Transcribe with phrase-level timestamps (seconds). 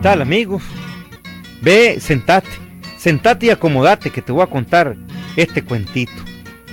[0.00, 0.62] tal, amigos?
[1.60, 2.48] Ve, sentate,
[2.98, 4.96] sentate y acomodate que te voy a contar
[5.36, 6.12] este cuentito.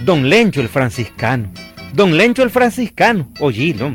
[0.05, 1.49] Don Lencho el franciscano.
[1.93, 3.29] Don Lencho el franciscano.
[3.39, 3.93] Oílo.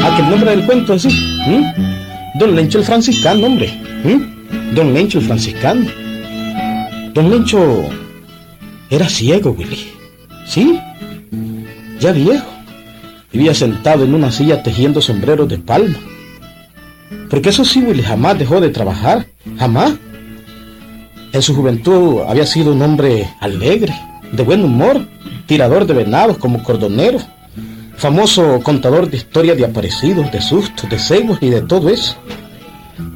[0.00, 1.10] Ah, que el nombre del cuento así.
[2.38, 3.70] Don Lencho el franciscano, hombre.
[4.74, 5.86] Don Lencho el franciscano.
[7.12, 7.90] Don Lencho
[8.90, 9.92] era ciego, Willy.
[10.46, 10.80] ¿Sí?
[12.00, 12.46] Ya viejo.
[13.32, 15.98] Vivía sentado en una silla tejiendo sombreros de palma.
[17.28, 19.26] Porque eso sí, Willy jamás dejó de trabajar.
[19.58, 19.94] Jamás.
[21.32, 23.94] En su juventud había sido un hombre alegre,
[24.32, 25.06] de buen humor,
[25.46, 27.18] tirador de venados como cordonero,
[27.96, 32.16] famoso contador de historias de aparecidos, de sustos, de cegos y de todo eso.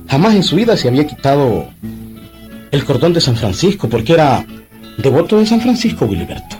[0.09, 1.69] Jamás en su vida se había quitado
[2.71, 4.45] el cordón de San Francisco porque era
[4.99, 6.57] devoto de San Francisco, Wiliberto.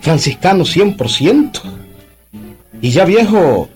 [0.00, 1.60] Franciscano 100%.
[2.82, 3.68] Y ya viejo,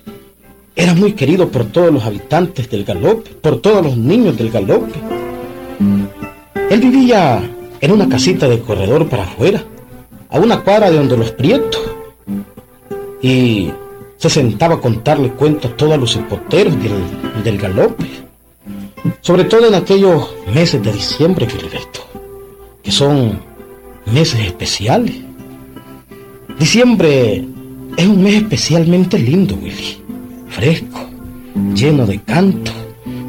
[0.76, 4.98] era muy querido por todos los habitantes del galope, por todos los niños del galope.
[6.70, 7.40] Él vivía
[7.80, 9.64] en una casita de corredor para afuera,
[10.28, 11.80] a una cuadra de donde los prietos.
[13.22, 13.70] Y
[14.18, 18.04] se sentaba a contarle cuentos a todos los hipoteros del, del galope.
[19.22, 22.00] Sobre todo en aquellos meses de diciembre, Filiberto,
[22.82, 23.47] que son
[24.12, 25.14] meses especiales.
[26.58, 27.44] Diciembre
[27.96, 29.98] es un mes especialmente lindo, Willy.
[30.50, 31.08] Fresco,
[31.74, 32.72] lleno de canto,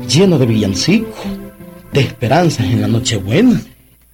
[0.08, 1.26] lleno de villancicos,
[1.92, 3.62] de esperanzas en la Nochebuena.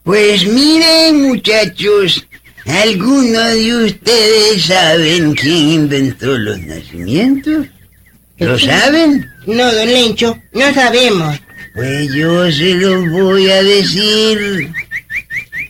[0.03, 2.27] Pues miren, muchachos,
[2.65, 7.67] ¿alguno de ustedes saben quién inventó los nacimientos?
[8.37, 9.25] ¿Lo saben?
[9.47, 11.39] No, don Lencho, no sabemos.
[11.73, 14.71] Pues yo se lo voy a decir.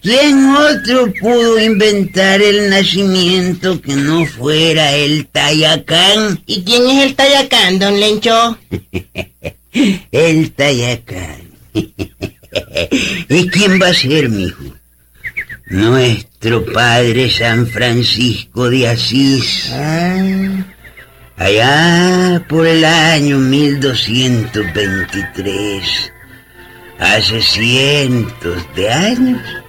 [0.06, 6.44] ¿Quién otro pudo inventar el nacimiento que no fuera el Tayacán?
[6.46, 8.56] ¿Y quién es el Tayacán, don Lencho?
[10.12, 11.50] el Tayacán.
[11.74, 14.64] ¿Y quién va a ser, mijo?
[15.72, 19.72] Nuestro padre San Francisco de Asís.
[19.72, 20.68] Ah.
[21.38, 26.12] Allá por el año 1223,
[27.00, 29.65] hace cientos de años,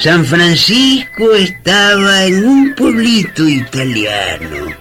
[0.00, 4.74] San Francisco estaba en un pueblito italiano.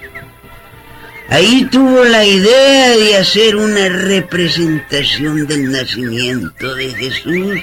[1.28, 7.60] Ahí tuvo la idea de hacer una representación del nacimiento de Jesús.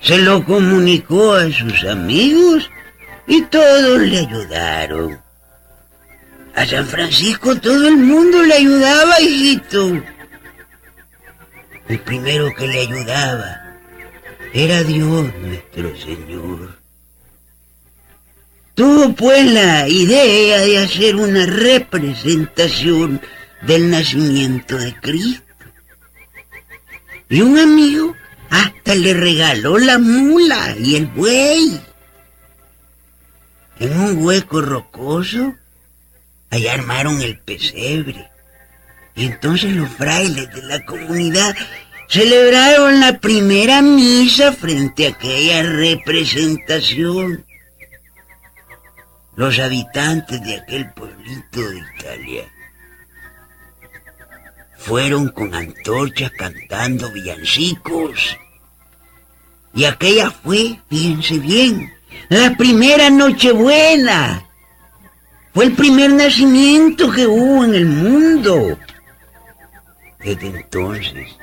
[0.00, 2.70] Se lo comunicó a sus amigos
[3.26, 5.20] y todos le ayudaron.
[6.54, 10.00] A San Francisco todo el mundo le ayudaba, hijito.
[11.88, 13.59] El primero que le ayudaba
[14.52, 16.78] era Dios nuestro Señor.
[18.74, 23.20] Tuvo pues la idea de hacer una representación
[23.62, 25.44] del nacimiento de Cristo.
[27.28, 28.16] Y un amigo
[28.48, 31.80] hasta le regaló la mula y el buey.
[33.78, 35.54] En un hueco rocoso,
[36.50, 38.30] allá armaron el pesebre.
[39.14, 41.54] Y entonces los frailes de la comunidad
[42.10, 47.46] celebraron la primera misa frente a aquella representación.
[49.36, 52.52] Los habitantes de aquel pueblito de Italia
[54.76, 58.36] fueron con antorchas cantando villancicos.
[59.72, 61.92] Y aquella fue, fíjense bien,
[62.28, 64.48] la primera Nochebuena.
[65.54, 68.76] Fue el primer nacimiento que hubo en el mundo.
[70.18, 71.39] Desde entonces,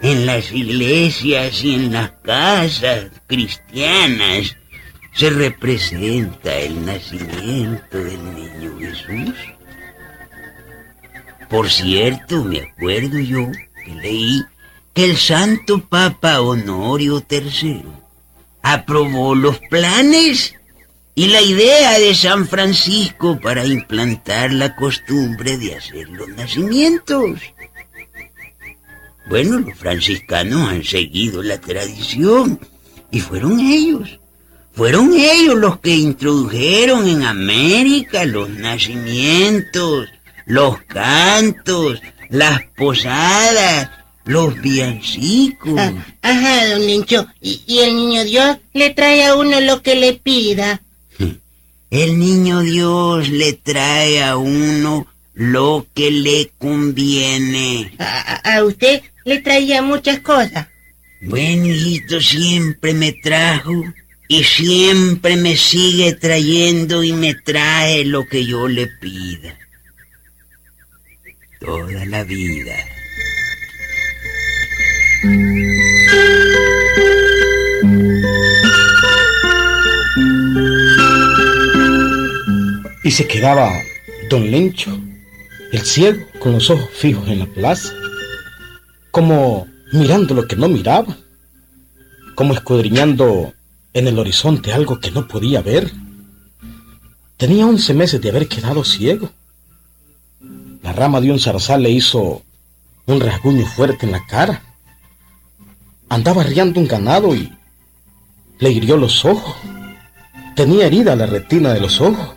[0.00, 4.56] en las iglesias y en las casas cristianas
[5.14, 9.34] se representa el nacimiento del niño Jesús.
[11.48, 13.50] Por cierto, me acuerdo yo
[13.84, 14.44] que leí
[14.94, 17.82] que el Santo Papa Honorio III
[18.62, 20.54] aprobó los planes
[21.14, 27.40] y la idea de San Francisco para implantar la costumbre de hacer los nacimientos.
[29.28, 32.58] Bueno, los franciscanos han seguido la tradición
[33.10, 34.18] y fueron ellos.
[34.72, 40.08] Fueron ellos los que introdujeron en América los nacimientos,
[40.46, 43.90] los cantos, las posadas,
[44.24, 45.78] los villancicos.
[45.78, 45.92] Ah,
[46.22, 47.26] ajá, don Lencho.
[47.40, 50.80] ¿Y, ¿Y, el niño Dios le trae a uno lo que le pida?
[51.90, 55.06] El niño Dios le trae a uno
[55.38, 57.92] lo que le conviene.
[58.00, 60.66] A, a usted le traía muchas cosas.
[61.22, 63.84] Bueno, hijito, siempre me trajo
[64.26, 69.56] y siempre me sigue trayendo y me trae lo que yo le pida.
[71.60, 72.74] Toda la vida.
[83.04, 83.72] Y se quedaba
[84.28, 85.00] don Lencho,
[85.72, 87.92] el ciego, con los ojos fijos en la plaza,
[89.10, 91.16] como mirando lo que no miraba,
[92.34, 93.52] como escudriñando
[93.92, 95.90] en el horizonte algo que no podía ver.
[97.36, 99.30] Tenía once meses de haber quedado ciego.
[100.82, 102.42] La rama de un zarzal le hizo
[103.06, 104.62] un rasguño fuerte en la cara.
[106.08, 107.52] Andaba riando un ganado y
[108.58, 109.56] le hirió los ojos.
[110.56, 112.36] Tenía herida la retina de los ojos.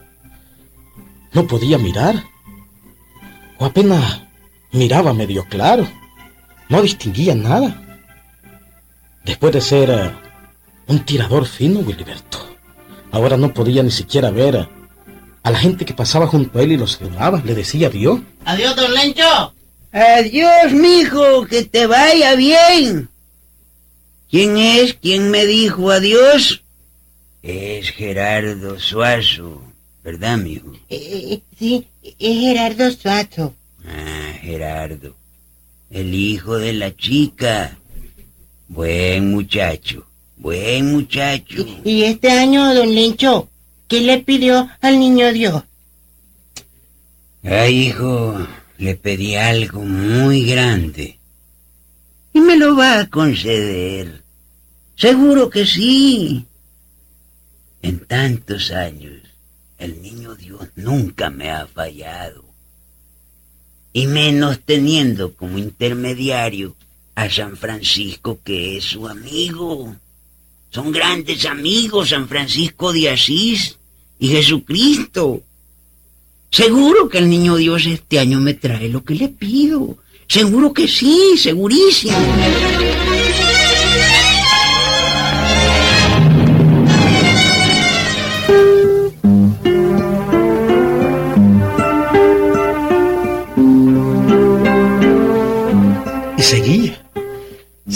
[1.33, 2.31] No podía mirar.
[3.62, 4.22] O apenas
[4.72, 5.88] miraba medio claro.
[6.68, 7.69] No distinguía nada.
[9.24, 10.12] Después de ser eh,
[10.88, 12.40] un tirador fino, Wiliberto,
[13.12, 14.68] ahora no podía ni siquiera ver
[15.44, 17.40] a la gente que pasaba junto a él y lo saludaba.
[17.46, 18.22] Le decía adiós.
[18.46, 19.54] Adiós, don Lencho.
[19.92, 23.10] Adiós, mijo, que te vaya bien.
[24.31, 24.96] ¿Quién es?
[24.96, 26.64] ¿Quién me dijo adiós?
[27.44, 29.62] Es Gerardo Suazo,
[30.03, 30.74] ¿verdad, mijo?
[30.89, 33.53] Eh, sí, es Gerardo Suazo.
[33.86, 35.15] Ah, Gerardo.
[35.89, 37.77] El hijo de la chica.
[38.68, 40.07] Buen muchacho,
[40.38, 41.65] buen muchacho.
[41.83, 43.50] Y este año, don Lencho,
[43.89, 45.63] ¿qué le pidió al niño Dios?
[47.44, 48.47] Ay, hijo,
[48.77, 51.19] le pedí algo muy grande.
[52.33, 54.24] Y me lo va a conceder.
[54.95, 56.45] Seguro que sí.
[57.81, 59.20] En tantos años,
[59.81, 62.45] el niño Dios nunca me ha fallado.
[63.94, 66.75] Y menos teniendo como intermediario
[67.16, 69.95] a San Francisco, que es su amigo.
[70.69, 73.78] Son grandes amigos San Francisco de Asís
[74.19, 75.42] y Jesucristo.
[76.51, 79.98] Seguro que el niño Dios este año me trae lo que le pido.
[80.28, 82.18] Seguro que sí, segurísimo.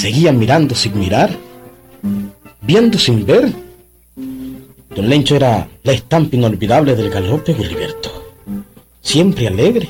[0.05, 1.35] Seguía mirando sin mirar,
[2.61, 3.51] viendo sin ver.
[4.95, 8.11] Don Lencho era la estampa inolvidable del galope Gilberto.
[9.01, 9.89] Siempre alegre,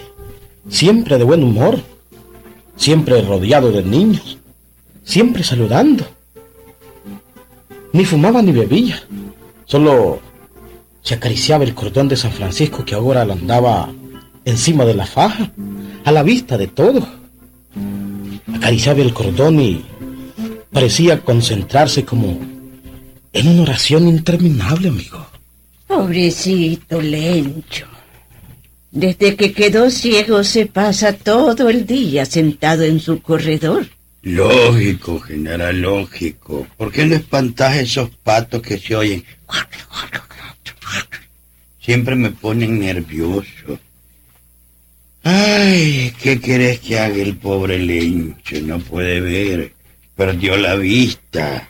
[0.69, 1.81] siempre de buen humor,
[2.77, 4.37] siempre rodeado de niños,
[5.03, 6.05] siempre saludando.
[7.91, 9.03] Ni fumaba ni bebía,
[9.65, 10.21] solo
[11.01, 13.89] se acariciaba el cordón de San Francisco que ahora andaba
[14.45, 15.51] encima de la faja,
[16.05, 17.03] a la vista de todos.
[18.55, 19.83] Acariciaba el cordón y
[20.75, 22.37] parecía concentrarse como
[23.31, 25.25] en una oración interminable, amigo.
[25.87, 27.87] Pobrecito Lencho.
[28.91, 33.87] Desde que quedó ciego se pasa todo el día sentado en su corredor.
[34.21, 36.67] Lógico, general, lógico.
[36.75, 39.23] ¿Por qué no espantas esos patos que se oyen?
[41.79, 43.79] Siempre me ponen nervioso.
[45.23, 48.59] Ay, ¿qué querés que haga el pobre Lencho?
[48.61, 49.74] No puede ver.
[50.15, 51.69] Perdió la vista.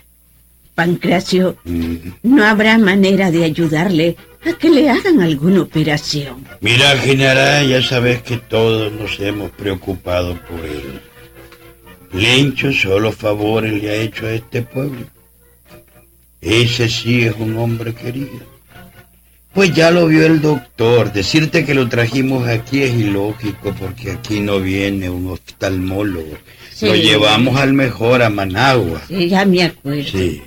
[0.75, 1.95] Pancracio, Mm.
[2.23, 6.45] no habrá manera de ayudarle a que le hagan alguna operación.
[6.61, 11.01] Mira, general, ya sabes que todos nos hemos preocupado por él.
[12.13, 15.05] Lencho solo favores le ha hecho a este pueblo.
[16.41, 18.54] Ese sí es un hombre querido.
[19.55, 21.13] Pues ya lo vio el doctor.
[21.13, 26.37] Decirte que lo trajimos aquí es ilógico porque aquí no viene un oftalmólogo.
[26.81, 29.01] Lo llevamos al mejor a Managua.
[29.07, 30.03] Sí, ya me acuerdo.
[30.03, 30.41] Sí.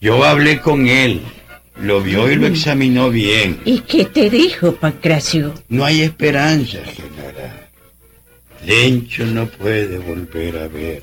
[0.00, 1.22] Yo hablé con él.
[1.80, 3.58] Lo vio y lo examinó bien.
[3.64, 5.52] ¿Y qué te dijo, Pancracio?
[5.68, 7.68] No hay esperanza, general.
[8.64, 11.02] Lencho no puede volver a ver.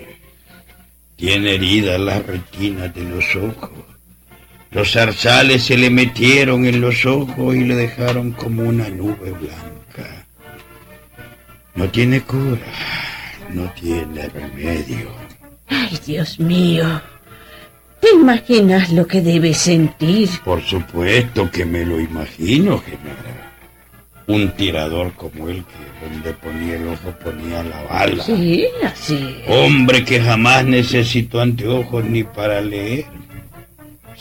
[1.17, 3.90] Tiene heridas las retinas de los ojos.
[4.71, 10.25] Los zarzales se le metieron en los ojos y le dejaron como una nube blanca.
[11.75, 12.71] No tiene cura,
[13.49, 15.11] no tiene remedio.
[15.67, 17.01] Ay, Dios mío.
[17.99, 20.29] ¿Te imaginas lo que debe sentir?
[20.43, 23.51] Por supuesto que me lo imagino, general.
[24.27, 28.23] Un tirador como él que donde ponía el ojo ponía la bala.
[28.23, 29.35] Sí, así.
[29.45, 29.49] es.
[29.49, 33.05] Hombre que jamás necesitó anteojos ni para leer.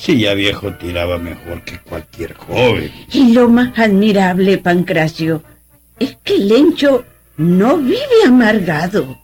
[0.01, 2.91] Si ya viejo tiraba mejor que cualquier joven.
[3.13, 5.43] Y lo más admirable, Pancracio,
[5.99, 7.05] es que Lencho
[7.37, 9.19] no vive amargado,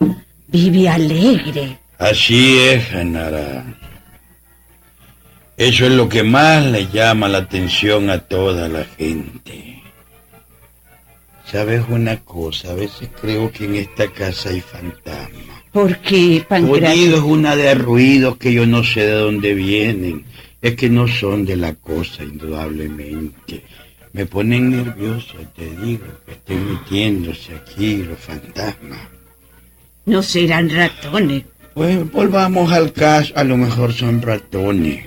[0.49, 3.65] vive alegre, Así es, Genara.
[5.57, 9.83] Eso es lo que más le llama la atención a toda la gente.
[11.51, 12.73] ¿Sabes una cosa?
[12.73, 15.63] A veces creo que en esta casa hay fantasmas.
[15.73, 16.89] ¿Por qué, Pancracio?
[16.89, 20.25] Sonido es una de ruidos que yo no sé de dónde vienen.
[20.67, 23.63] Es que no son de la cosa, indudablemente.
[24.13, 28.99] Me ponen nervioso, te digo, que estén metiéndose aquí los fantasmas.
[30.07, 31.45] No serán ratones.
[31.73, 35.05] Pues volvamos al caso, a lo mejor son ratones.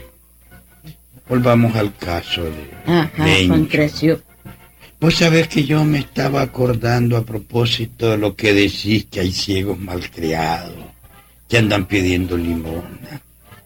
[1.27, 3.27] Volvamos al caso de Ajá.
[5.01, 9.33] Vos sabés que yo me estaba acordando a propósito de lo que decís que hay
[9.33, 10.85] ciegos malcriados,
[11.49, 13.21] que andan pidiendo limosna,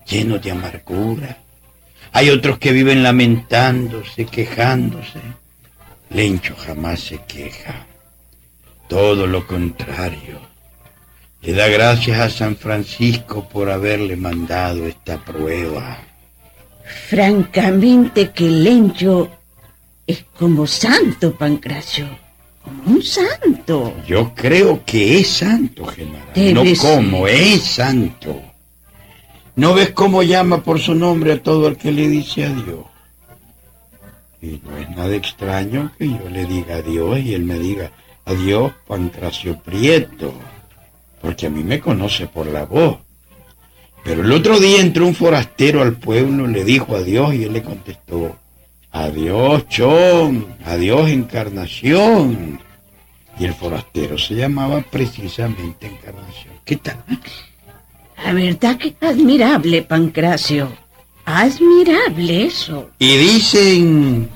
[0.07, 1.42] llenos de amargura.
[2.15, 5.20] Hay otros que viven lamentándose, quejándose.
[6.12, 7.88] Lencho jamás se queja.
[8.88, 10.39] Todo lo contrario.
[11.41, 15.98] Le da gracias a San Francisco por haberle mandado esta prueba.
[17.10, 19.32] Francamente que Lencho
[20.05, 22.08] es como santo, Pancracio.
[22.62, 23.96] Como un santo.
[24.08, 26.32] Yo creo que es santo, Genara.
[26.36, 26.77] Debe no ser.
[26.77, 28.52] como, es santo.
[29.55, 32.86] ¿No ves cómo llama por su nombre a todo el que le dice adiós?
[34.41, 37.91] Y no es nada extraño que yo le diga adiós y él me diga
[38.25, 40.33] adiós, Pancracio Prieto,
[41.22, 42.98] porque a mí me conoce por la voz.
[44.03, 47.62] Pero el otro día entró un forastero al pueblo, le dijo adiós y él le
[47.62, 48.36] contestó,
[48.91, 52.60] adiós, Chon, adiós, Encarnación.
[53.39, 56.55] Y el forastero se llamaba precisamente Encarnación.
[56.65, 57.03] ¿Qué tal?
[58.24, 60.72] La verdad que es admirable, Pancracio.
[61.25, 62.89] Admirable eso.
[62.98, 64.30] Y dicen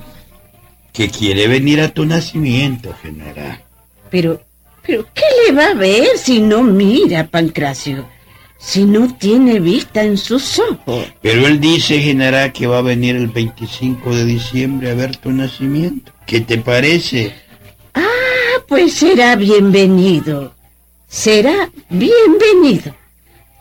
[0.92, 3.62] que quiere venir a tu nacimiento, general.
[4.10, 4.42] Pero,
[4.86, 8.06] pero, ¿qué le va a ver si no mira, Pancracio?
[8.58, 11.06] Si no tiene vista en sus ojos.
[11.22, 15.30] Pero él dice, general, que va a venir el 25 de diciembre a ver tu
[15.30, 16.12] nacimiento.
[16.26, 17.32] ¿Qué te parece?
[17.94, 18.04] Ah,
[18.66, 20.52] pues será bienvenido.
[21.06, 22.97] Será bienvenido.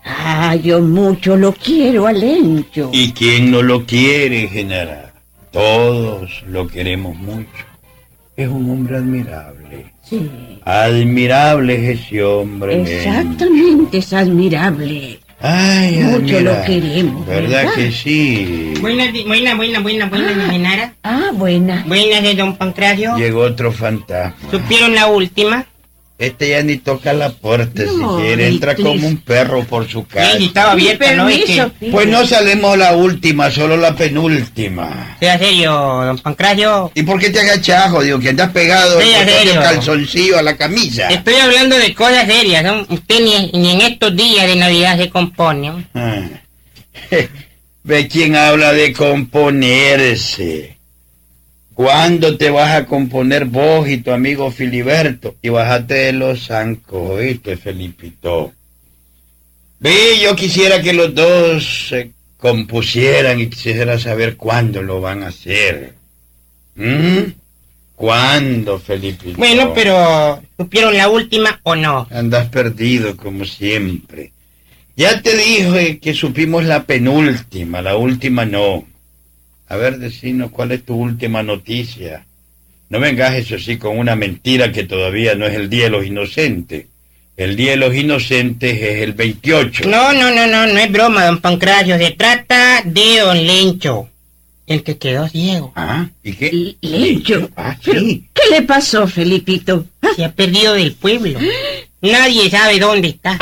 [0.07, 2.89] Ah, yo mucho lo quiero a Lencho.
[2.93, 5.11] ¿Y quién no lo quiere, general?
[5.51, 7.47] Todos lo queremos mucho.
[8.35, 9.85] Es un hombre admirable.
[10.03, 10.29] Sí,
[10.63, 12.75] Admirable es ese hombre.
[12.77, 12.91] Lencho.
[12.91, 15.19] exactamente, es admirable.
[15.39, 17.73] Ay, Mucho lo queremos, ¿Verdad, ¿verdad?
[17.75, 18.73] que sí?
[18.81, 20.49] Buenas, buena, buena, buena, buena, Ah.
[20.51, 20.93] Genara.
[21.03, 21.83] Ah, buena.
[21.87, 23.15] Buenas de don Pancracio.
[23.17, 24.35] Llegó otro fantasma.
[24.49, 25.65] ¿Supieron la última?
[26.19, 28.89] Este ya ni toca la puerta No, si quiere, entra please.
[28.89, 30.35] como un perro por su casa.
[30.37, 31.29] Sí, estaba abierta, ¿no?
[31.29, 31.91] Es Permiso, que...
[31.91, 35.15] Pues no salimos la última, solo la penúltima.
[35.19, 36.91] Sea serio, don Pancracio.
[36.95, 38.19] ¿Y por qué te agachás, jodido?
[38.19, 41.07] Que andas pegado el calzoncillo a la camisa.
[41.09, 42.85] Estoy hablando de cosas serias, ¿no?
[42.89, 45.69] Usted ni, ni en estos días de Navidad se compone.
[45.69, 45.83] ¿no?
[45.93, 46.21] Ah.
[47.83, 50.76] Ve quién habla de componerse.
[51.77, 55.35] ¿Cuándo te vas a componer vos y tu amigo Filiberto?
[55.43, 58.51] Y bajate de los zancos, ¿oíste, Felipito?
[59.79, 65.27] Ve, yo quisiera que los dos se compusieran y quisiera saber cuándo lo van a
[65.27, 65.93] hacer.
[66.73, 67.33] ¿Mm?
[67.95, 69.37] ¿Cuándo, Felipito?
[69.37, 72.07] Bueno, pero ¿supieron la última o no?
[72.09, 74.31] Andas perdido como siempre.
[74.95, 78.83] Ya te dije que supimos la penúltima, la última no.
[79.69, 82.25] A ver, decinos cuál es tu última noticia.
[82.89, 86.05] No vengas eso sí con una mentira que todavía no es el Día de los
[86.05, 86.85] Inocentes.
[87.35, 89.89] El Día de los Inocentes es el 28.
[89.89, 91.97] No, no, no, no, no es broma, don Pancracio.
[91.97, 94.09] Se trata de don Lencho,
[94.67, 95.73] el que quedó ciego.
[95.75, 96.47] Ah, ¿y qué?
[96.47, 97.49] L- Lencho.
[97.57, 98.25] Ah, sí.
[98.33, 99.85] ¿qué le pasó, Felipito?
[100.15, 101.37] Se ha perdido del pueblo.
[102.01, 103.37] Nadie sabe dónde está.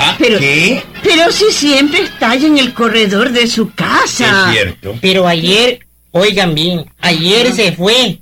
[0.00, 0.82] Ah, pero- ¿qué?
[1.02, 4.48] Pero si siempre está en el corredor de su casa.
[4.48, 4.96] Es cierto.
[5.00, 5.80] Pero ayer,
[6.12, 8.18] oigan bien, ayer se fue.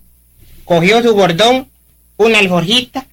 [0.64, 1.68] Cogió su bordón,
[2.16, 3.06] una alforjita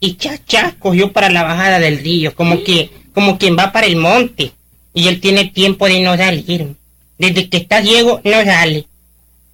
[0.00, 3.86] y cha cha cogió para la bajada del río, como que, como quien va para
[3.86, 4.52] el monte.
[4.94, 6.74] Y él tiene tiempo de no salir.
[7.18, 8.86] Desde que está ciego no sale.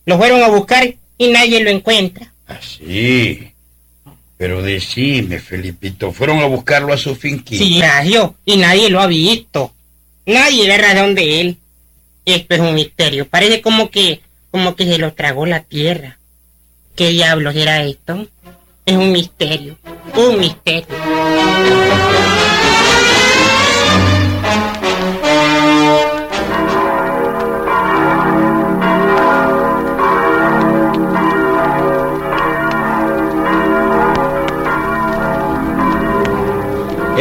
[0.05, 2.33] Lo fueron a buscar y nadie lo encuentra.
[2.47, 3.52] Así.
[4.43, 7.63] Pero decime, Felipito, fueron a buscarlo a su finquita.
[7.63, 9.73] Sí, nació y nadie lo ha visto.
[10.27, 11.57] Nadie ve razón de él.
[12.25, 13.29] Esto es un misterio.
[13.29, 14.21] Parece como que,
[14.51, 16.19] como que se lo tragó la tierra.
[16.97, 18.27] ¿Qué diablos era esto?
[18.85, 19.79] Es un misterio.
[20.17, 20.89] Un misterio.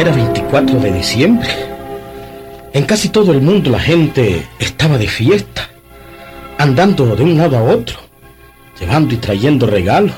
[0.02, 1.48] Era 24 de diciembre.
[2.72, 5.68] En casi todo el mundo la gente estaba de fiesta,
[6.58, 8.00] andando de un lado a otro,
[8.80, 10.16] llevando y trayendo regalos,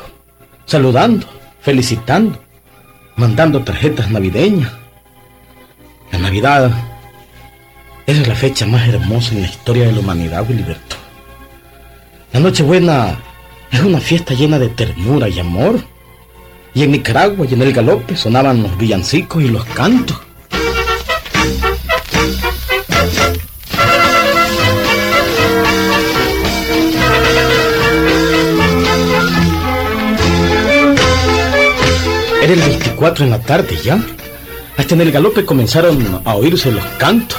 [0.65, 1.27] saludando,
[1.61, 2.39] felicitando,
[3.17, 4.73] mandando tarjetas navideñas.
[6.13, 6.71] La Navidad
[8.07, 10.97] es la fecha más hermosa en la historia de la humanidad, Wiliberto.
[12.33, 13.19] La Nochebuena
[13.71, 15.79] es una fiesta llena de ternura y amor.
[16.75, 20.21] Y en Nicaragua y en el galope sonaban los villancicos y los cantos.
[32.43, 34.05] Era el 24 en la tarde ya.
[34.77, 37.39] Hasta en el galope comenzaron a oírse los cantos,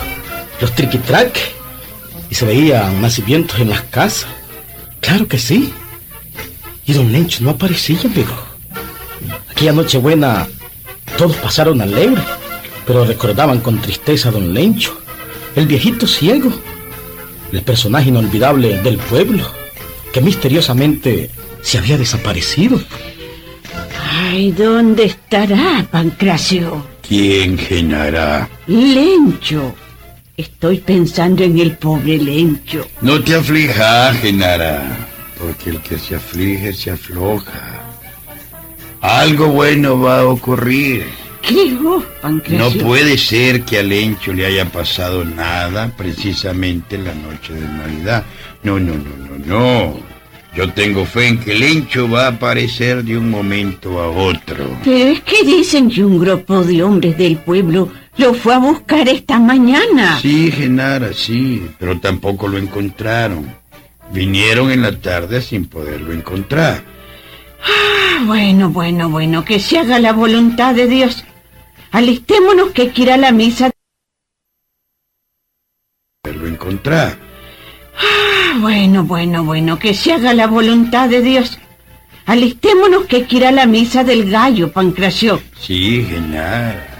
[0.61, 1.43] los triquitraques,
[2.29, 4.27] y se veían nacimientos en las casas.
[5.01, 5.73] Claro que sí.
[6.85, 8.54] Y don Lencho no aparecía, amigo.
[9.55, 10.49] Aquella Nochebuena
[11.17, 12.21] todos pasaron alegre,
[12.85, 14.99] pero recordaban con tristeza a don Lencho,
[15.55, 16.51] el viejito ciego,
[17.53, 19.49] el personaje inolvidable del pueblo,
[20.11, 21.29] que misteriosamente
[21.61, 22.81] se había desaparecido.
[24.11, 26.85] Ay, ¿dónde estará, Pancracio?
[27.07, 28.49] ¿Quién, Genara?
[28.67, 29.73] Lencho.
[30.35, 32.85] Estoy pensando en el pobre Lencho.
[32.99, 35.07] No te aflijas, Genara,
[35.39, 37.84] porque el que se aflige se afloja.
[39.05, 41.05] Algo bueno va a ocurrir.
[41.43, 41.77] ¿Qué
[42.21, 42.57] Pancracio?
[42.57, 48.23] No puede ser que al Lencho le haya pasado nada precisamente la noche de Navidad.
[48.63, 49.99] No, no, no, no, no.
[50.55, 54.75] Yo tengo fe en que el Lencho va a aparecer de un momento a otro.
[54.83, 59.07] Pero es que dicen que un grupo de hombres del pueblo lo fue a buscar
[59.07, 60.17] esta mañana.
[60.19, 63.53] Sí, Genara, sí, pero tampoco lo encontraron.
[64.11, 66.94] Vinieron en la tarde sin poderlo encontrar.
[67.65, 71.23] Ah, bueno, bueno, bueno, que se haga la voluntad de Dios.
[71.91, 73.71] Alistémonos que quiera la misa.
[76.21, 77.17] Poderlo encontrar.
[77.97, 81.57] Ah, bueno, bueno, bueno, que se haga la voluntad de Dios.
[82.25, 85.41] Alistémonos que quiera la misa del gallo, Pancracio.
[85.59, 86.94] Sí, Genara.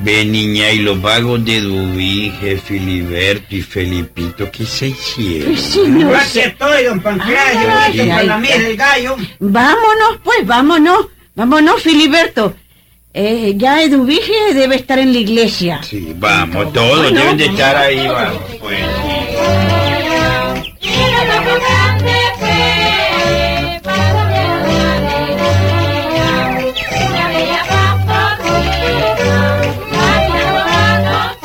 [0.00, 5.52] Ve, niña, y los vagos de Dubige, Filiberto y Felipito, ¿qué se hicieron?
[5.52, 6.44] Pues sí, no Yo sé.
[6.44, 7.68] estoy, don Pancracio.
[7.68, 9.16] Ay, Estoy con ay, la mía del gallo.
[9.40, 11.06] Vámonos, pues, vámonos.
[11.34, 12.54] Vámonos, Filiberto.
[13.12, 15.80] Eh, ya Eduvige debe estar en la iglesia.
[15.82, 18.78] Sí, vamos, todos Bueno, deben de estar ahí, vamos, pues.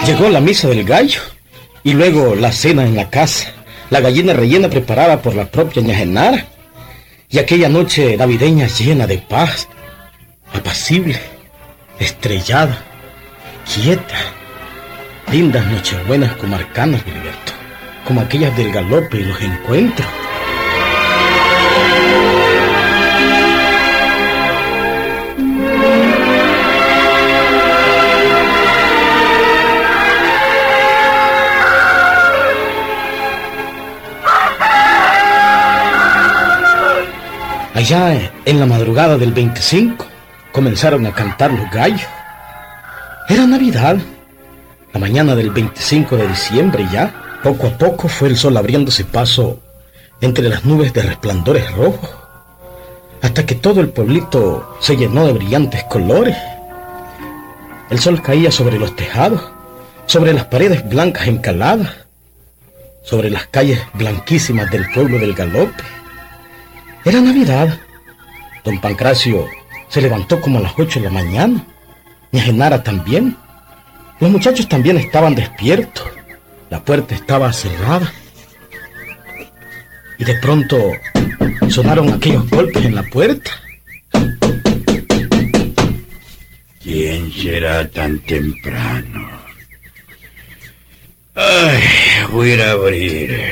[0.06, 1.22] Llegó la misa del gallo
[1.82, 3.54] y luego la cena en la casa,
[3.90, 6.46] la gallina rellena preparada por la propia ña Genara
[7.30, 9.70] y aquella noche navideña llena de paz,
[10.54, 11.20] apacible,
[12.00, 12.84] estrellada,
[13.74, 14.18] quieta.
[15.32, 17.54] Lindas nochebuenas comarcanas, Gilberto,
[18.06, 20.23] como aquellas del galope y los encuentros.
[37.74, 40.06] Allá en la madrugada del 25
[40.52, 42.06] comenzaron a cantar los gallos.
[43.28, 43.98] Era Navidad.
[44.94, 49.60] La mañana del 25 de diciembre ya, poco a poco fue el sol abriéndose paso
[50.22, 52.12] entre las nubes de resplandores rojos,
[53.24, 56.38] hasta que todo el pueblito se llenó de brillantes colores.
[57.90, 59.42] El sol caía sobre los tejados,
[60.06, 61.92] sobre las paredes blancas encaladas,
[63.02, 66.03] sobre las calles blanquísimas del pueblo del galope.
[67.06, 67.80] Era Navidad.
[68.64, 69.48] Don Pancracio
[69.90, 71.66] se levantó como a las ocho de la mañana.
[72.32, 73.36] Mi Genara también.
[74.20, 76.08] Los muchachos también estaban despiertos.
[76.70, 78.12] La puerta estaba cerrada.
[80.18, 80.78] Y de pronto
[81.70, 83.52] sonaron aquellos golpes en la puerta.
[86.82, 89.30] ¿Quién será tan temprano?
[91.36, 91.82] Ay,
[92.32, 93.52] voy a abrir.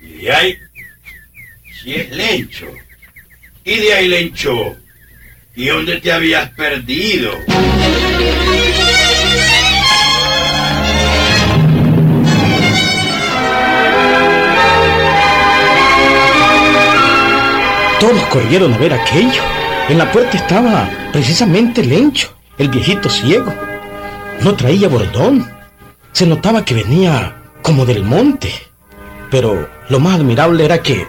[0.00, 0.58] Y de ahí,
[1.80, 4.74] si es Y de ahí, Lencho.
[5.54, 7.30] ¿Y dónde te habías perdido?
[18.00, 19.42] Todos corrieron a ver aquello.
[19.90, 23.52] En la puerta estaba precisamente Lencho, el viejito ciego.
[24.42, 25.50] No traía bordón.
[26.12, 28.50] Se notaba que venía como del monte.
[29.30, 31.06] Pero lo más admirable era que...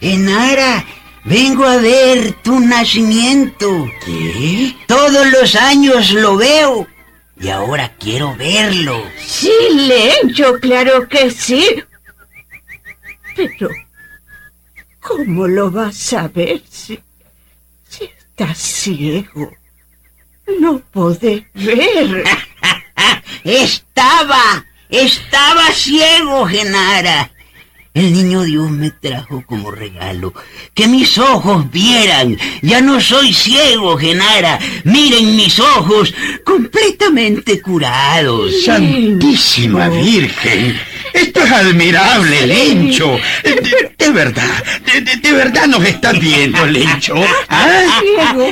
[0.00, 0.84] Genara,
[1.24, 3.90] vengo a ver tu nacimiento.
[4.04, 4.76] ¿Qué?
[4.86, 6.86] Todos los años lo veo
[7.40, 9.02] y ahora quiero verlo.
[9.24, 11.82] Sí, Lencho, claro que sí.
[13.36, 13.68] Pero,
[15.00, 16.98] ¿cómo lo vas a ver si,
[17.88, 19.52] si estás ciego?
[20.60, 22.24] No podés ver.
[23.44, 27.30] Estaba, estaba ciego, Genara.
[27.98, 30.32] El niño Dios me trajo como regalo
[30.72, 32.38] que mis ojos vieran.
[32.62, 34.60] Ya no soy ciego, Genara.
[34.84, 38.62] Miren mis ojos completamente curados.
[38.64, 40.76] Santísima Virgen.
[41.12, 43.18] Esto es admirable, Lencho.
[43.42, 44.64] De, de verdad,
[45.22, 47.14] de, verdad nos estás viendo, Lencho.
[47.48, 48.00] ¿Ah?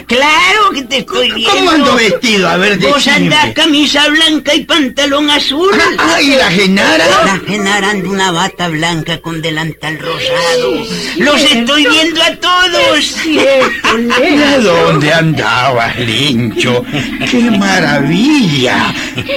[0.07, 1.51] Claro que te estoy viendo.
[1.51, 2.49] ¿Cómo ando vestido?
[2.49, 5.71] A ver, Vos andás camisa blanca y pantalón azul.
[5.73, 7.07] Ah, ah, ¿y la Genara?
[7.25, 10.85] La Genara anda una bata blanca con delantal rosado.
[11.17, 13.05] Los estoy viendo a todos.
[13.23, 16.85] Cierto, ¿Y a dónde andabas, Lencho?
[17.31, 18.95] ¡Qué maravilla!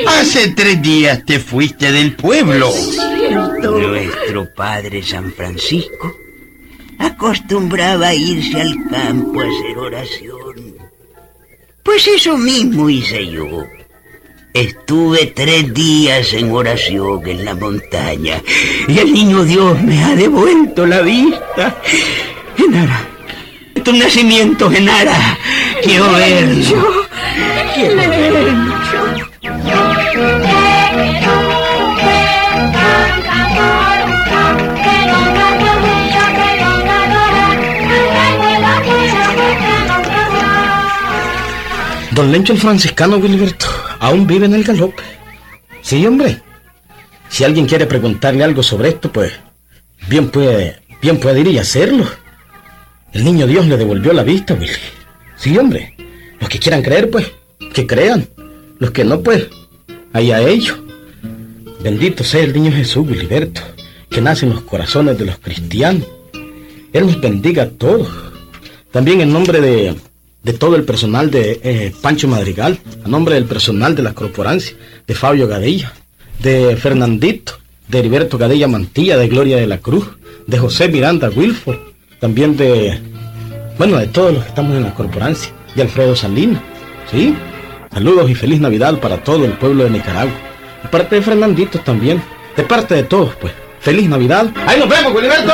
[0.08, 2.74] Hace tres días te fuiste del pueblo.
[3.62, 6.16] Nuestro padre San Francisco
[7.00, 10.76] acostumbraba a irse al campo a hacer oración.
[11.84, 13.64] Pues eso mismo hice yo.
[14.54, 18.42] Estuve tres días en oración en la montaña
[18.88, 21.78] y el niño Dios me ha devuelto la vista.
[22.58, 23.08] Genara,
[23.84, 25.38] tu nacimiento, Genara.
[25.84, 27.06] Quiero verlo.
[42.20, 43.66] Don Lencho el franciscano, Wilberto,
[43.98, 45.02] aún vive en el galope.
[45.82, 46.42] Sí, hombre.
[47.30, 49.32] Si alguien quiere preguntarle algo sobre esto, pues
[50.10, 52.06] bien puede, bien puede ir y hacerlo.
[53.14, 54.74] El niño Dios le devolvió la vista, Willy.
[55.38, 55.96] Sí, hombre.
[56.42, 57.32] Los que quieran creer, pues,
[57.74, 58.28] que crean.
[58.80, 59.48] Los que no, pues,
[60.12, 60.78] allá ellos.
[61.82, 63.62] Bendito sea el niño Jesús, Wilberto,
[64.10, 66.06] que nace en los corazones de los cristianos.
[66.92, 68.10] Él nos bendiga a todos.
[68.92, 69.96] También en nombre de,
[70.44, 74.76] de todo el personal de eh, Pancho Madrigal, a nombre del personal de la corporancia,
[75.06, 75.94] de Fabio Gadella,
[76.40, 80.08] de Fernandito, de Heriberto Gadella Mantilla, de Gloria de la Cruz,
[80.48, 81.80] de José Miranda Wilford,
[82.20, 83.00] también de,
[83.78, 86.62] bueno, de todos los que estamos en la corporancia, de Alfredo Salinas,
[87.12, 87.36] ¿sí?
[87.92, 90.34] Saludos y feliz Navidad para todo el pueblo de Nicaragua.
[90.84, 92.22] De parte de Fernandito también,
[92.56, 93.54] de parte de todos, pues.
[93.80, 94.52] Feliz Navidad.
[94.68, 95.54] Ahí nos vemos, Wilberto.